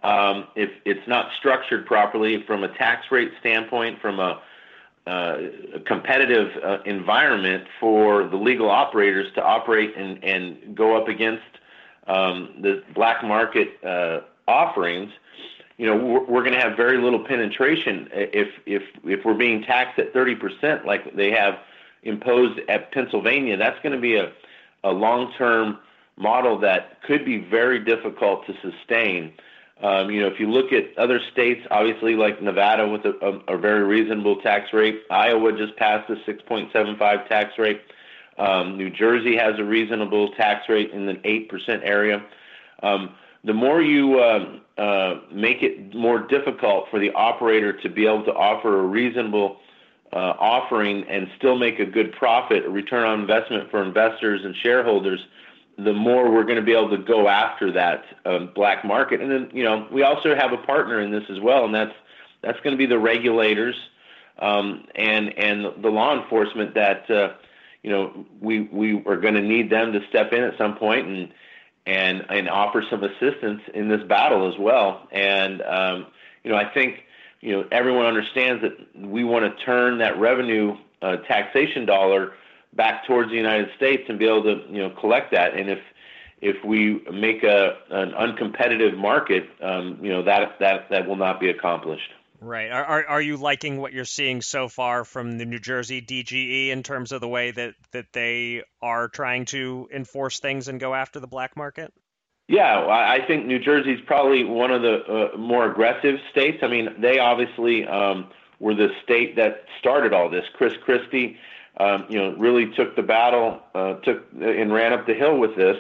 [0.02, 4.40] um, if it's not structured properly from a tax rate standpoint, from a,
[5.06, 5.38] uh,
[5.74, 11.42] a competitive uh, environment for the legal operators to operate and, and go up against
[12.06, 15.12] um, the black market uh, offerings,
[15.80, 15.96] you know,
[16.28, 20.84] we're, going to have very little penetration if if if we're being taxed at 30%
[20.84, 21.54] like they have
[22.02, 23.56] imposed at Pennsylvania.
[23.56, 24.30] That's going to be a
[24.84, 25.78] a long-term
[26.18, 29.32] model that could be very difficult to sustain.
[29.82, 33.14] Um, you know, if you look at other states, obviously like Nevada with a,
[33.48, 37.80] a, a very reasonable tax rate, Iowa just passed a 6.75 tax rate.
[38.36, 42.22] Um, New Jersey has a reasonable tax rate in the 8% area.
[42.82, 43.14] Um,
[43.44, 44.20] the more you
[44.80, 49.58] uh, make it more difficult for the operator to be able to offer a reasonable
[50.10, 54.56] uh, offering and still make a good profit, a return on investment for investors and
[54.56, 55.20] shareholders,
[55.76, 59.20] the more we're going to be able to go after that um, black market.
[59.20, 61.94] And then, you know, we also have a partner in this as well, and that's
[62.42, 63.76] that's going to be the regulators
[64.38, 67.34] um, and and the law enforcement that uh,
[67.82, 71.06] you know we we are going to need them to step in at some point
[71.06, 71.32] and
[71.86, 75.08] and and offer some assistance in this battle as well.
[75.10, 76.06] And um,
[76.44, 77.04] you know, I think
[77.40, 82.34] you know, everyone understands that we want to turn that revenue uh, taxation dollar
[82.74, 85.54] back towards the United States and be able to, you know, collect that.
[85.54, 85.78] And if
[86.40, 91.40] if we make a an uncompetitive market, um, you know, that that that will not
[91.40, 92.10] be accomplished.
[92.42, 92.70] Right.
[92.70, 96.70] Are, are are you liking what you're seeing so far from the New Jersey DGE
[96.70, 100.94] in terms of the way that that they are trying to enforce things and go
[100.94, 101.92] after the black market?
[102.48, 106.58] Yeah, I think New Jersey is probably one of the uh, more aggressive states.
[106.62, 110.44] I mean, they obviously um, were the state that started all this.
[110.54, 111.36] Chris Christie,
[111.76, 115.54] um, you know, really took the battle, uh, took and ran up the hill with
[115.56, 115.76] this,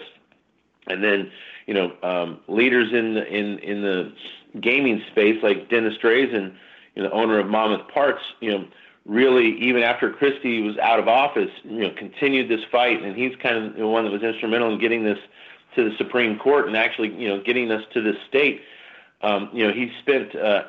[0.86, 1.32] and then
[1.66, 4.12] you know, um, leaders in the, in in the
[4.60, 6.54] gaming space like Dennis Drazin,
[6.94, 8.66] you know, owner of Monmouth Parks, you know,
[9.06, 13.34] really even after Christie was out of office, you know, continued this fight, and he's
[13.36, 15.18] kind of the one that was instrumental in getting this
[15.76, 18.62] to the Supreme Court and actually, you know, getting us to this state.
[19.22, 20.64] Um, you know, he spent uh,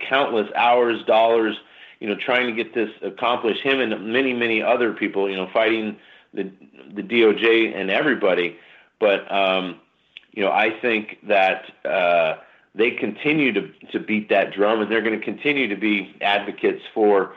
[0.00, 1.56] countless hours, dollars,
[2.00, 3.62] you know, trying to get this accomplished.
[3.62, 5.96] Him and many, many other people, you know, fighting
[6.32, 6.50] the
[6.94, 8.56] the DOJ and everybody.
[9.00, 9.80] But um,
[10.32, 12.36] you know, I think that uh,
[12.74, 16.82] they continue to to beat that drum, and they're going to continue to be advocates
[16.92, 17.34] for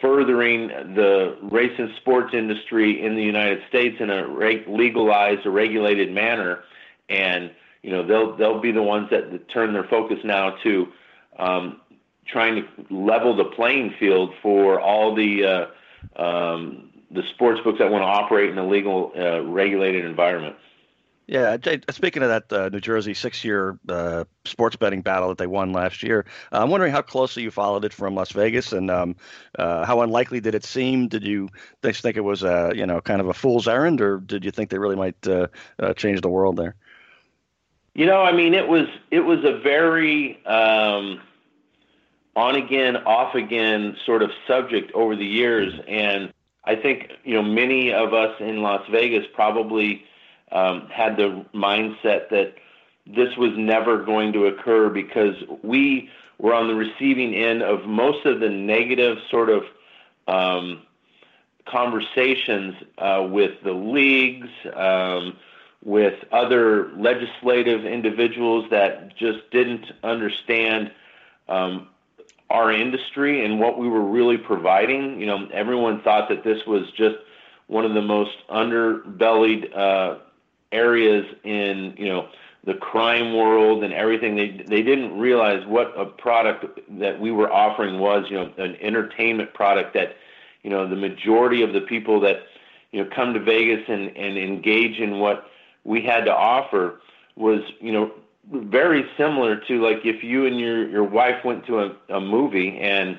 [0.00, 5.50] furthering the race and sports industry in the United States in a reg- legalized or
[5.50, 6.64] regulated manner,
[7.08, 7.50] and
[7.82, 10.88] you know they'll they'll be the ones that turn their focus now to
[11.38, 11.80] um,
[12.26, 15.44] trying to level the playing field for all the
[16.16, 20.56] uh, um, the sports books that want to operate in a legal uh, regulated environment.
[21.28, 21.56] Yeah,
[21.90, 26.04] speaking of that uh, New Jersey six-year uh, sports betting battle that they won last
[26.04, 29.16] year, uh, I'm wondering how closely you followed it from Las Vegas, and um,
[29.58, 31.08] uh, how unlikely did it seem?
[31.08, 31.48] Did you
[31.82, 34.70] think it was a you know kind of a fool's errand, or did you think
[34.70, 35.48] they really might uh,
[35.80, 36.76] uh, change the world there?
[37.94, 41.20] You know, I mean, it was it was a very um,
[42.36, 46.32] on again, off again sort of subject over the years, and
[46.64, 50.04] I think you know many of us in Las Vegas probably
[50.52, 52.54] um, had the mindset that
[53.06, 58.26] this was never going to occur because we were on the receiving end of most
[58.26, 59.64] of the negative sort of
[60.28, 60.82] um,
[61.66, 65.36] conversations uh, with the leagues, um,
[65.84, 70.90] with other legislative individuals that just didn't understand
[71.48, 71.88] um,
[72.50, 75.20] our industry and what we were really providing.
[75.20, 77.16] You know, everyone thought that this was just
[77.66, 80.18] one of the most underbellied uh,
[80.72, 82.28] areas in you know
[82.64, 84.36] the crime world and everything.
[84.36, 88.26] They they didn't realize what a product that we were offering was.
[88.28, 90.16] You know, an entertainment product that
[90.62, 92.42] you know the majority of the people that
[92.92, 95.50] you know come to Vegas and and engage in what
[95.84, 97.00] we had to offer
[97.36, 98.10] was you know
[98.52, 102.78] very similar to like if you and your your wife went to a, a movie
[102.78, 103.18] and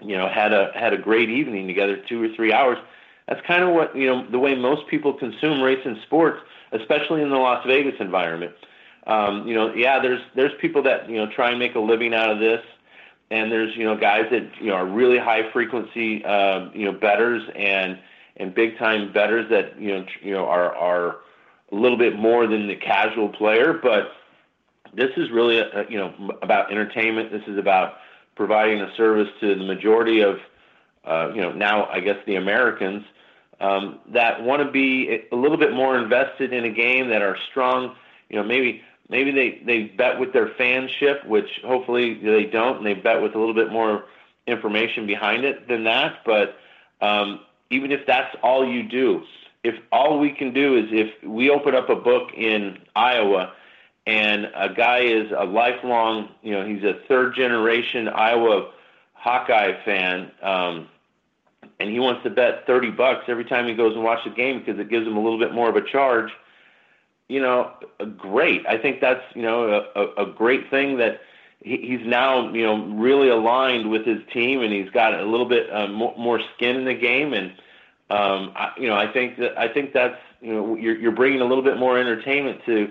[0.00, 2.78] you know had a had a great evening together two or three hours
[3.30, 6.40] that's kind of what you know the way most people consume race and sports
[6.72, 8.52] especially in the Las Vegas environment.
[9.06, 12.14] Um, you know, yeah, there's there's people that you know try and make a living
[12.14, 12.60] out of this,
[13.30, 16.92] and there's you know guys that you know are really high frequency uh, you know
[16.92, 17.98] betters and
[18.36, 21.16] and big time betters that you know you know are are
[21.72, 24.12] a little bit more than the casual player, but
[24.92, 26.12] this is really a, you know
[26.42, 27.32] about entertainment.
[27.32, 27.94] This is about
[28.36, 30.38] providing a service to the majority of
[31.04, 33.04] uh, you know now I guess the Americans
[33.60, 37.36] um, that want to be a little bit more invested in a game, that are
[37.50, 37.94] strong.
[38.28, 42.86] You know, maybe maybe they they bet with their fanship, which hopefully they don't, and
[42.86, 44.04] they bet with a little bit more
[44.46, 46.24] information behind it than that.
[46.24, 46.56] But
[47.00, 49.22] um, even if that's all you do,
[49.62, 53.52] if all we can do is if we open up a book in Iowa
[54.06, 58.72] and a guy is a lifelong, you know, he's a third generation Iowa
[59.12, 60.88] Hawkeye fan, um,
[61.78, 64.60] and he wants to bet 30 bucks every time he goes and watches a game
[64.60, 66.30] because it gives him a little bit more of a charge,
[67.28, 67.72] you know,
[68.16, 68.66] great.
[68.66, 71.20] I think that's, you know, a, a great thing that
[71.62, 75.72] he's now, you know, really aligned with his team and he's got a little bit
[75.72, 77.32] uh, more, more skin in the game.
[77.32, 77.50] And,
[78.10, 81.40] um, I, you know, I think that, I think that's, you know, you're, you're bringing
[81.40, 82.90] a little bit more entertainment to,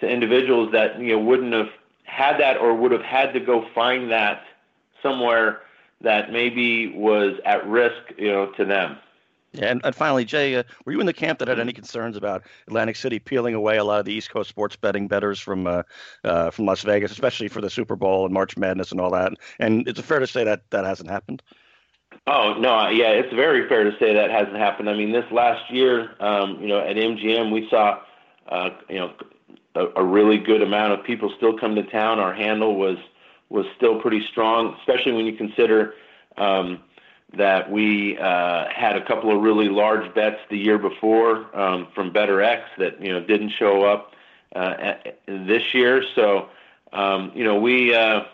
[0.00, 1.70] to individuals that, you know, wouldn't have
[2.04, 4.44] had that or would have had to go find that
[5.02, 5.60] somewhere
[6.02, 8.98] that maybe was at risk, you know, to them.
[9.52, 12.16] Yeah, and, and finally, Jay, uh, were you in the camp that had any concerns
[12.16, 15.66] about Atlantic City peeling away a lot of the East Coast sports betting bettors from
[15.66, 15.82] uh,
[16.24, 19.34] uh, from Las Vegas, especially for the Super Bowl and March Madness and all that?
[19.58, 21.42] And it's fair to say that that hasn't happened.
[22.26, 24.88] Oh no, yeah, it's very fair to say that hasn't happened.
[24.88, 28.00] I mean, this last year, um, you know, at MGM, we saw,
[28.48, 29.12] uh, you know,
[29.74, 32.18] a, a really good amount of people still come to town.
[32.18, 32.96] Our handle was
[33.52, 35.94] was still pretty strong, especially when you consider
[36.38, 36.80] um,
[37.36, 42.10] that we uh, had a couple of really large bets the year before um, from
[42.12, 44.12] BettorX that didn't show up
[44.56, 44.94] uh,
[45.26, 46.02] this year.
[46.14, 46.48] So
[46.94, 47.32] um,
[47.94, 48.24] uh,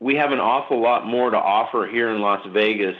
[0.00, 2.96] we have an awful lot more to offer here in Las Vegas.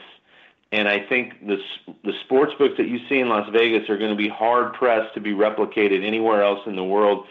[0.70, 4.16] And I think the sports books that you see in Las Vegas are going to
[4.16, 7.26] be hard pressed to be replicated anywhere else in the world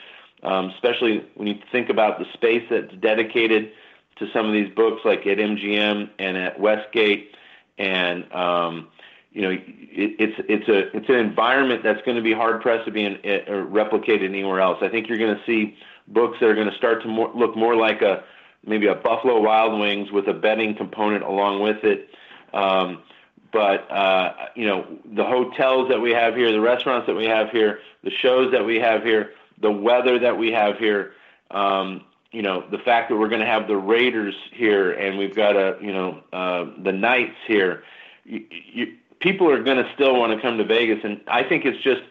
[0.45, 3.71] especially when you think about the space that's dedicated
[4.17, 7.36] to some of these books, like at MGM and at Westgate,
[7.77, 8.88] and um,
[9.31, 12.86] you know, it, it's it's a it's an environment that's going to be hard pressed
[12.86, 14.77] to be in, uh, replicated anywhere else.
[14.81, 15.77] I think you're going to see
[16.08, 18.23] books that are going to start to more, look more like a
[18.65, 22.10] maybe a Buffalo Wild Wings with a betting component along with it.
[22.53, 23.03] Um,
[23.51, 27.49] but uh, you know, the hotels that we have here, the restaurants that we have
[27.49, 31.13] here, the shows that we have here the weather that we have here,
[31.51, 35.35] um, you know, the fact that we're going to have the Raiders here and we've
[35.35, 37.83] got a, you know, uh, the Knights here.
[38.25, 41.65] You, you, people are going to still want to come to Vegas, and I think
[41.65, 42.01] it's just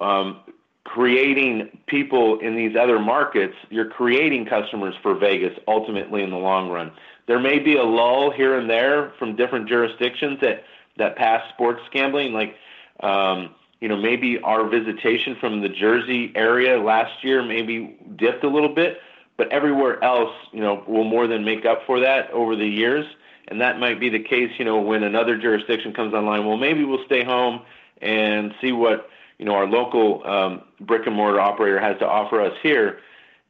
[0.00, 0.40] um,
[0.84, 3.54] creating people in these other markets.
[3.68, 6.92] You're creating customers for Vegas ultimately in the long run.
[7.26, 10.64] There may be a lull here and there from different jurisdictions that
[10.96, 12.56] that pass sports gambling, like.
[13.00, 18.48] Um, you know, maybe our visitation from the Jersey area last year maybe dipped a
[18.48, 19.00] little bit,
[19.36, 23.04] but everywhere else, you know, will more than make up for that over the years.
[23.48, 26.46] And that might be the case, you know, when another jurisdiction comes online.
[26.46, 27.62] Well, maybe we'll stay home
[28.02, 29.08] and see what,
[29.38, 33.00] you know, our local um, brick and mortar operator has to offer us here.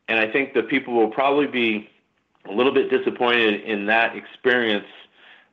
[0.09, 1.89] And I think the people will probably be
[2.45, 4.87] a little bit disappointed in that experience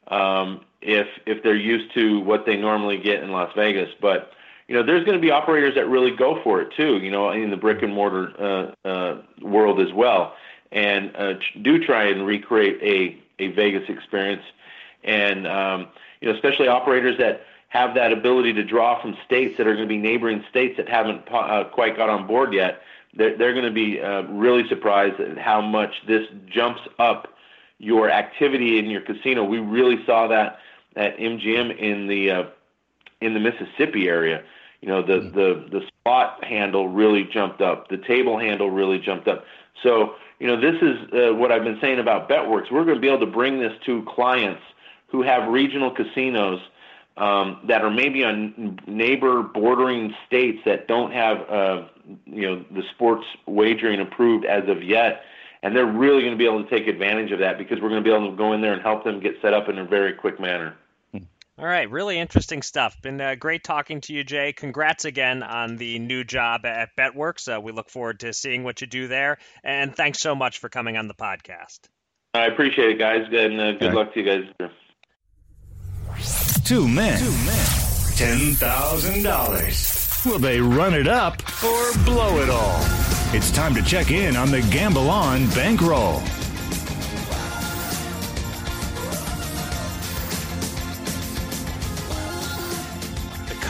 [0.07, 3.89] um, if if they're used to what they normally get in Las Vegas.
[4.01, 4.33] But
[4.67, 6.97] you know, there's going to be operators that really go for it too.
[6.97, 10.36] You know, in the brick and mortar uh, uh, world as well,
[10.71, 14.43] and uh, do try and recreate a a Vegas experience,
[15.04, 15.88] and um,
[16.21, 19.88] you know, especially operators that have that ability to draw from states that are going
[19.88, 22.82] to be neighboring states that haven't uh, quite got on board yet.
[23.15, 27.36] They're, they're going to be uh, really surprised at how much this jumps up
[27.80, 29.43] your activity in your casino.
[29.43, 30.60] We really saw that
[30.95, 32.43] at MGM in the uh,
[33.23, 34.43] in the Mississippi area.
[34.81, 37.88] You know, the the the spot handle really jumped up.
[37.88, 39.45] The table handle really jumped up.
[39.81, 42.71] So, you know, this is uh, what I've been saying about BetWorks.
[42.71, 44.62] We're going to be able to bring this to clients
[45.07, 46.59] who have regional casinos
[47.17, 51.83] um, that are maybe on neighbor bordering states that don't have, uh,
[52.25, 55.23] you know, the sports wagering approved as of yet.
[55.62, 58.03] And they're really going to be able to take advantage of that because we're going
[58.03, 59.86] to be able to go in there and help them get set up in a
[59.86, 60.75] very quick manner.
[61.60, 63.00] All right, really interesting stuff.
[63.04, 64.54] Been uh, great talking to you, Jay.
[64.54, 67.56] Congrats again on the new job at BetWorks.
[67.56, 69.38] Uh, we look forward to seeing what you do there.
[69.63, 71.82] And thanks so much for coming on the podcast.
[72.34, 73.28] I appreciate it, guys.
[73.32, 73.94] And uh, good right.
[73.94, 74.46] luck to you guys.
[76.66, 77.20] Two men.
[77.20, 77.66] Two men.
[78.16, 80.26] $10,000.
[80.26, 82.80] Will they run it up or blow it all?
[83.36, 86.24] It's time to check in on the Gamble On bankroll.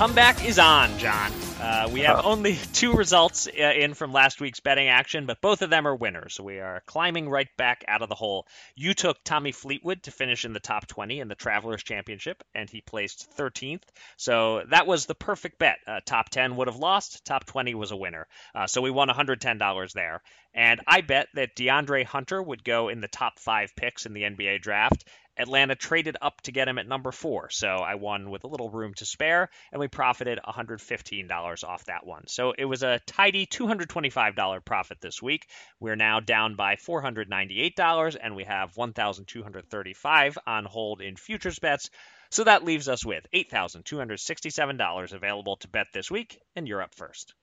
[0.04, 1.32] Comeback is on, John.
[1.62, 5.62] Uh, we have only two results uh, in from last week's betting action, but both
[5.62, 6.34] of them are winners.
[6.34, 8.46] So we are climbing right back out of the hole.
[8.76, 12.70] You took Tommy Fleetwood to finish in the top 20 in the Travelers Championship, and
[12.70, 13.84] he placed 13th.
[14.18, 15.78] So that was the perfect bet.
[15.88, 18.28] Uh, top 10 would have lost, top 20 was a winner.
[18.54, 20.22] Uh, so we won $110 there.
[20.54, 24.24] And I bet that DeAndre Hunter would go in the top five picks in the
[24.24, 25.04] NBA draft.
[25.36, 28.70] Atlanta traded up to get him at number four, so I won with a little
[28.70, 32.28] room to spare, and we profited $115 off that one.
[32.28, 35.48] So it was a tidy $225 profit this week.
[35.80, 41.90] We're now down by $498, and we have $1,235 on hold in futures bets.
[42.30, 47.34] So that leaves us with $8,267 available to bet this week, and you're up first.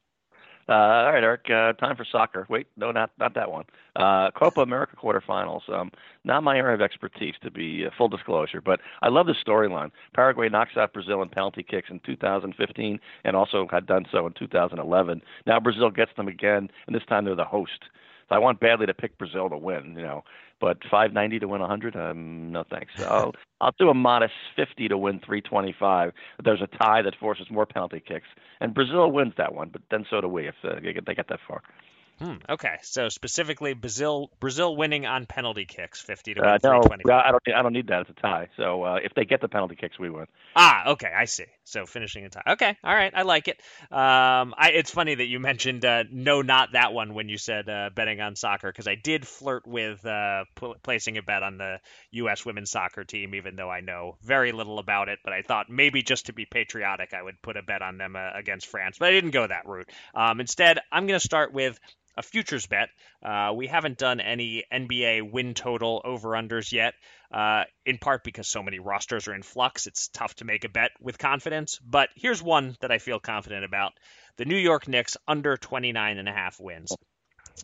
[0.70, 1.50] Uh, all right, Eric.
[1.50, 2.46] Uh, time for soccer.
[2.48, 3.64] Wait, no, not not that one.
[3.96, 5.68] Uh, Copa America quarterfinals.
[5.68, 5.90] Um,
[6.22, 9.90] not my area of expertise, to be uh, full disclosure, but I love the storyline.
[10.14, 14.32] Paraguay knocks out Brazil in penalty kicks in 2015, and also had done so in
[14.34, 15.22] 2011.
[15.44, 17.86] Now Brazil gets them again, and this time they're the host.
[18.30, 20.22] So I want badly to pick Brazil to win, you know,
[20.60, 22.92] but 590 to win a 100, um, no thanks.
[22.96, 26.12] So I'll I'll do a modest 50 to win 325.
[26.44, 28.28] There's a tie that forces more penalty kicks,
[28.60, 31.14] and Brazil wins that one, but then so do we if uh, they get they
[31.14, 31.62] get that far.
[32.20, 37.04] Hmm, okay, so specifically Brazil Brazil winning on penalty kicks, fifty to Uh, no, 320.
[37.10, 37.42] I don't.
[37.56, 38.02] I don't need that.
[38.02, 38.48] It's a tie.
[38.58, 40.26] So uh, if they get the penalty kicks, we win.
[40.54, 41.46] Ah, okay, I see.
[41.64, 42.42] So finishing a tie.
[42.46, 43.58] Okay, all right, I like it.
[43.90, 47.70] Um, I, it's funny that you mentioned uh, no, not that one when you said
[47.70, 51.56] uh, betting on soccer because I did flirt with uh, pl- placing a bet on
[51.56, 51.78] the
[52.10, 52.44] U.S.
[52.44, 55.20] women's soccer team, even though I know very little about it.
[55.24, 58.14] But I thought maybe just to be patriotic, I would put a bet on them
[58.14, 58.98] uh, against France.
[58.98, 59.88] But I didn't go that route.
[60.14, 61.80] Um, instead, I'm going to start with
[62.16, 62.88] a futures bet.
[63.22, 66.94] Uh, we haven't done any NBA win total over unders yet,
[67.32, 69.86] uh, in part because so many rosters are in flux.
[69.86, 71.78] It's tough to make a bet with confidence.
[71.78, 73.92] But here's one that I feel confident about
[74.36, 76.94] the New York Knicks under 29 and a half wins.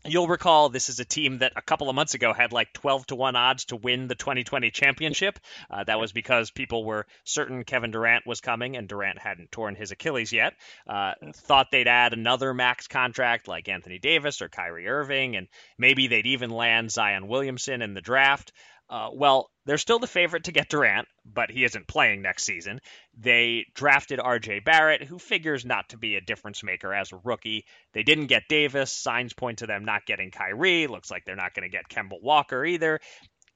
[0.04, 3.06] You'll recall this is a team that a couple of months ago had like 12
[3.08, 5.38] to 1 odds to win the 2020 championship.
[5.70, 9.74] Uh, that was because people were certain Kevin Durant was coming and Durant hadn't torn
[9.74, 10.54] his Achilles yet.
[10.86, 16.06] Uh, thought they'd add another max contract like Anthony Davis or Kyrie Irving, and maybe
[16.06, 18.52] they'd even land Zion Williamson in the draft.
[18.88, 22.80] Uh, well, they're still the favorite to get Durant, but he isn't playing next season.
[23.18, 27.64] They drafted RJ Barrett, who figures not to be a difference maker as a rookie.
[27.92, 28.92] They didn't get Davis.
[28.92, 30.86] Signs point to them not getting Kyrie.
[30.86, 33.00] Looks like they're not going to get Kemba Walker either.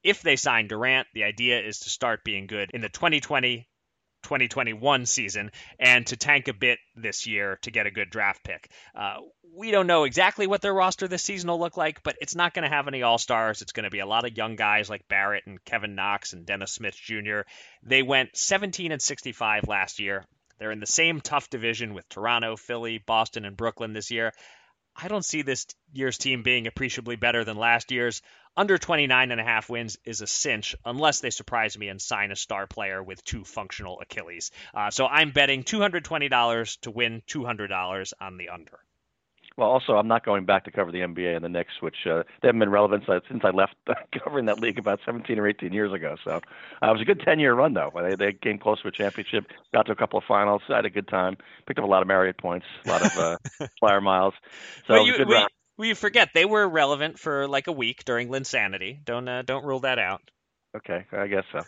[0.03, 3.69] If they sign Durant, the idea is to start being good in the 2020
[4.23, 8.69] 2021 season and to tank a bit this year to get a good draft pick.
[8.95, 9.17] Uh,
[9.55, 12.53] we don't know exactly what their roster this season will look like, but it's not
[12.53, 13.61] going to have any all stars.
[13.61, 16.45] It's going to be a lot of young guys like Barrett and Kevin Knox and
[16.45, 17.41] Dennis Smith Jr.
[17.83, 20.25] They went 17 and 65 last year.
[20.57, 24.31] They're in the same tough division with Toronto, Philly, Boston, and Brooklyn this year.
[24.95, 28.21] I don't see this year's team being appreciably better than last year's.
[28.57, 32.31] Under 29 and a half wins is a cinch unless they surprise me and sign
[32.31, 34.51] a star player with two functional Achilles.
[34.73, 38.79] Uh, so I'm betting $220 to win $200 on the under.
[39.57, 42.23] Well, also, I'm not going back to cover the NBA and the Knicks, which uh,
[42.41, 43.75] they haven't been relevant since I left
[44.23, 46.15] covering that league about 17 or 18 years ago.
[46.23, 46.39] So uh,
[46.89, 47.91] it was a good 10 year run, though.
[47.93, 50.89] They, they came close to a championship, got to a couple of finals, had a
[50.89, 51.37] good time,
[51.67, 54.33] picked up a lot of Marriott points, a lot of uh, flyer miles.
[54.87, 55.47] So it was a good we, run.
[55.81, 59.03] We forget they were relevant for like a week during Linsanity.
[59.03, 60.21] Don't uh, don't rule that out.
[60.77, 61.59] Okay, I guess so.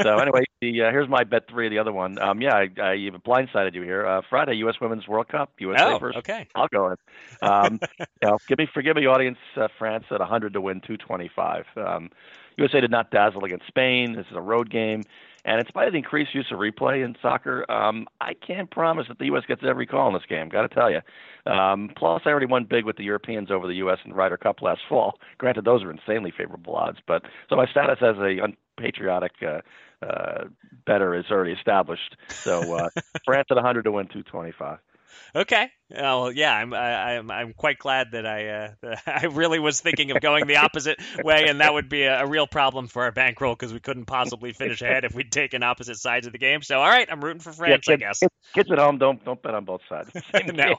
[0.00, 1.70] So anyway, the uh, here's my bet three.
[1.70, 4.06] The other one, um, yeah, I, I even blindsided you here.
[4.06, 4.76] Uh, Friday, U.S.
[4.80, 6.46] Women's World Cup, USA Oh, versus okay.
[6.54, 6.96] I'll go in.
[7.42, 9.38] Um, you know, give me, forgive me, audience.
[9.56, 11.64] Uh, France at 100 to win 225.
[11.76, 12.10] Um,
[12.58, 14.12] USA did not dazzle against Spain.
[14.14, 15.02] This is a road game,
[15.44, 19.06] and in spite of the increased use of replay in soccer, um, I can't promise
[19.08, 19.44] that the U.S.
[19.46, 20.48] gets every call in this game.
[20.48, 21.00] Got to tell you.
[21.50, 23.98] Um, plus, I already won big with the Europeans over the U.S.
[24.04, 25.18] in the Ryder Cup last fall.
[25.38, 28.38] Granted, those are insanely favorable odds, but so my status as a
[28.78, 29.60] unpatriotic uh,
[30.04, 30.44] uh,
[30.86, 32.16] better is already established.
[32.28, 32.88] So uh,
[33.24, 34.78] France at 100 to win 225.
[35.34, 35.68] Okay.
[35.96, 39.80] Oh, well, yeah, I'm I, I'm I'm quite glad that I uh, I really was
[39.80, 43.04] thinking of going the opposite way, and that would be a, a real problem for
[43.04, 46.38] our bankroll because we couldn't possibly finish ahead if we'd taken opposite sides of the
[46.38, 46.62] game.
[46.62, 48.30] So, all right, I'm rooting for France, yeah, I kids, guess.
[48.54, 50.10] Kids at home, don't don't bet on both sides.
[50.54, 50.76] No.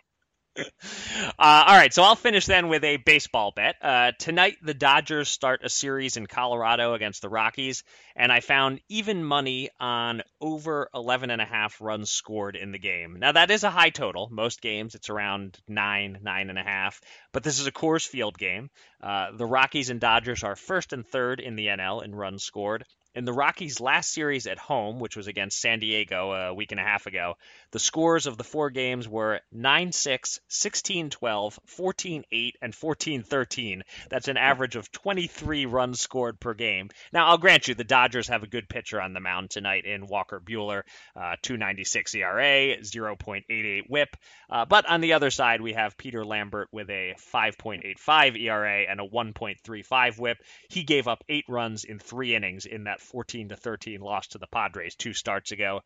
[0.57, 3.75] Uh, all right, so I'll finish then with a baseball bet.
[3.81, 7.83] Uh, tonight, the Dodgers start a series in Colorado against the Rockies,
[8.15, 12.79] and I found even money on over 11 and a half runs scored in the
[12.79, 13.17] game.
[13.19, 14.29] Now, that is a high total.
[14.31, 17.01] Most games, it's around nine, nine and a half,
[17.33, 18.69] but this is a Coors Field game.
[19.01, 22.85] Uh, the Rockies and Dodgers are first and third in the NL in runs scored.
[23.15, 26.81] In the Rockies' last series at home, which was against San Diego a week and
[26.81, 27.37] a half ago,
[27.75, 33.23] the scores of the four games were 9 6, 16 12, 14 8, and 14
[33.23, 33.83] 13.
[34.09, 36.89] That's an average of 23 runs scored per game.
[37.11, 40.07] Now, I'll grant you, the Dodgers have a good pitcher on the mound tonight in
[40.07, 40.83] Walker Buehler,
[41.17, 44.15] uh, 296 ERA, 0.88 whip.
[44.49, 49.01] Uh, but on the other side, we have Peter Lambert with a 5.85 ERA and
[49.01, 50.37] a 1.35 whip.
[50.69, 54.37] He gave up eight runs in three innings in that 14 to 13 loss to
[54.37, 55.81] the Padres two starts ago.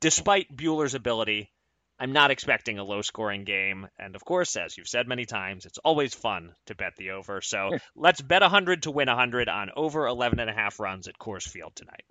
[0.00, 1.52] Despite Buehler's ability,
[1.98, 3.86] I'm not expecting a low scoring game.
[3.98, 7.42] And of course, as you've said many times, it's always fun to bet the over.
[7.42, 11.18] So let's bet 100 to win 100 on over 11 and a half runs at
[11.18, 12.04] Coors Field tonight.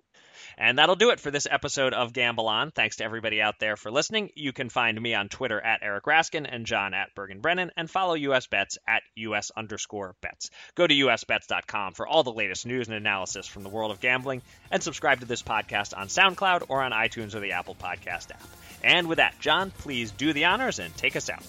[0.58, 2.70] And that'll do it for this episode of Gamble On.
[2.70, 4.30] Thanks to everybody out there for listening.
[4.34, 7.90] You can find me on Twitter at Eric Raskin and John at Bergen Brennan and
[7.90, 10.50] follow US Bets at US underscore bets.
[10.74, 14.42] Go to usbets.com for all the latest news and analysis from the world of gambling
[14.70, 18.42] and subscribe to this podcast on SoundCloud or on iTunes or the Apple Podcast app.
[18.82, 21.42] And with that, John, please do the honors and take us out.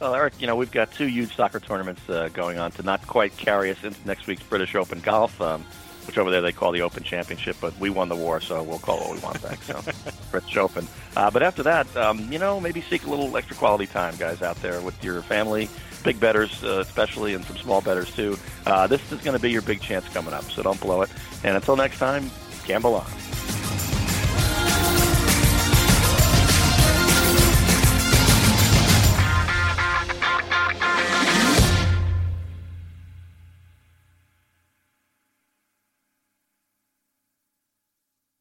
[0.00, 3.06] Well, Eric, you know, we've got two huge soccer tournaments uh, going on to not
[3.06, 5.40] quite carry us into next week's British Open golf.
[5.40, 5.64] Um,
[6.06, 8.78] which over there they call the Open Championship, but we won the war, so we'll
[8.78, 9.62] call it what we want back.
[9.62, 9.82] So,
[10.30, 10.86] British Open.
[11.16, 14.42] Uh, but after that, um, you know, maybe seek a little extra quality time, guys,
[14.42, 15.68] out there with your family,
[16.04, 18.38] big betters uh, especially, and some small betters too.
[18.66, 21.10] Uh, this is going to be your big chance coming up, so don't blow it.
[21.44, 22.30] And until next time,
[22.66, 23.31] gamble on.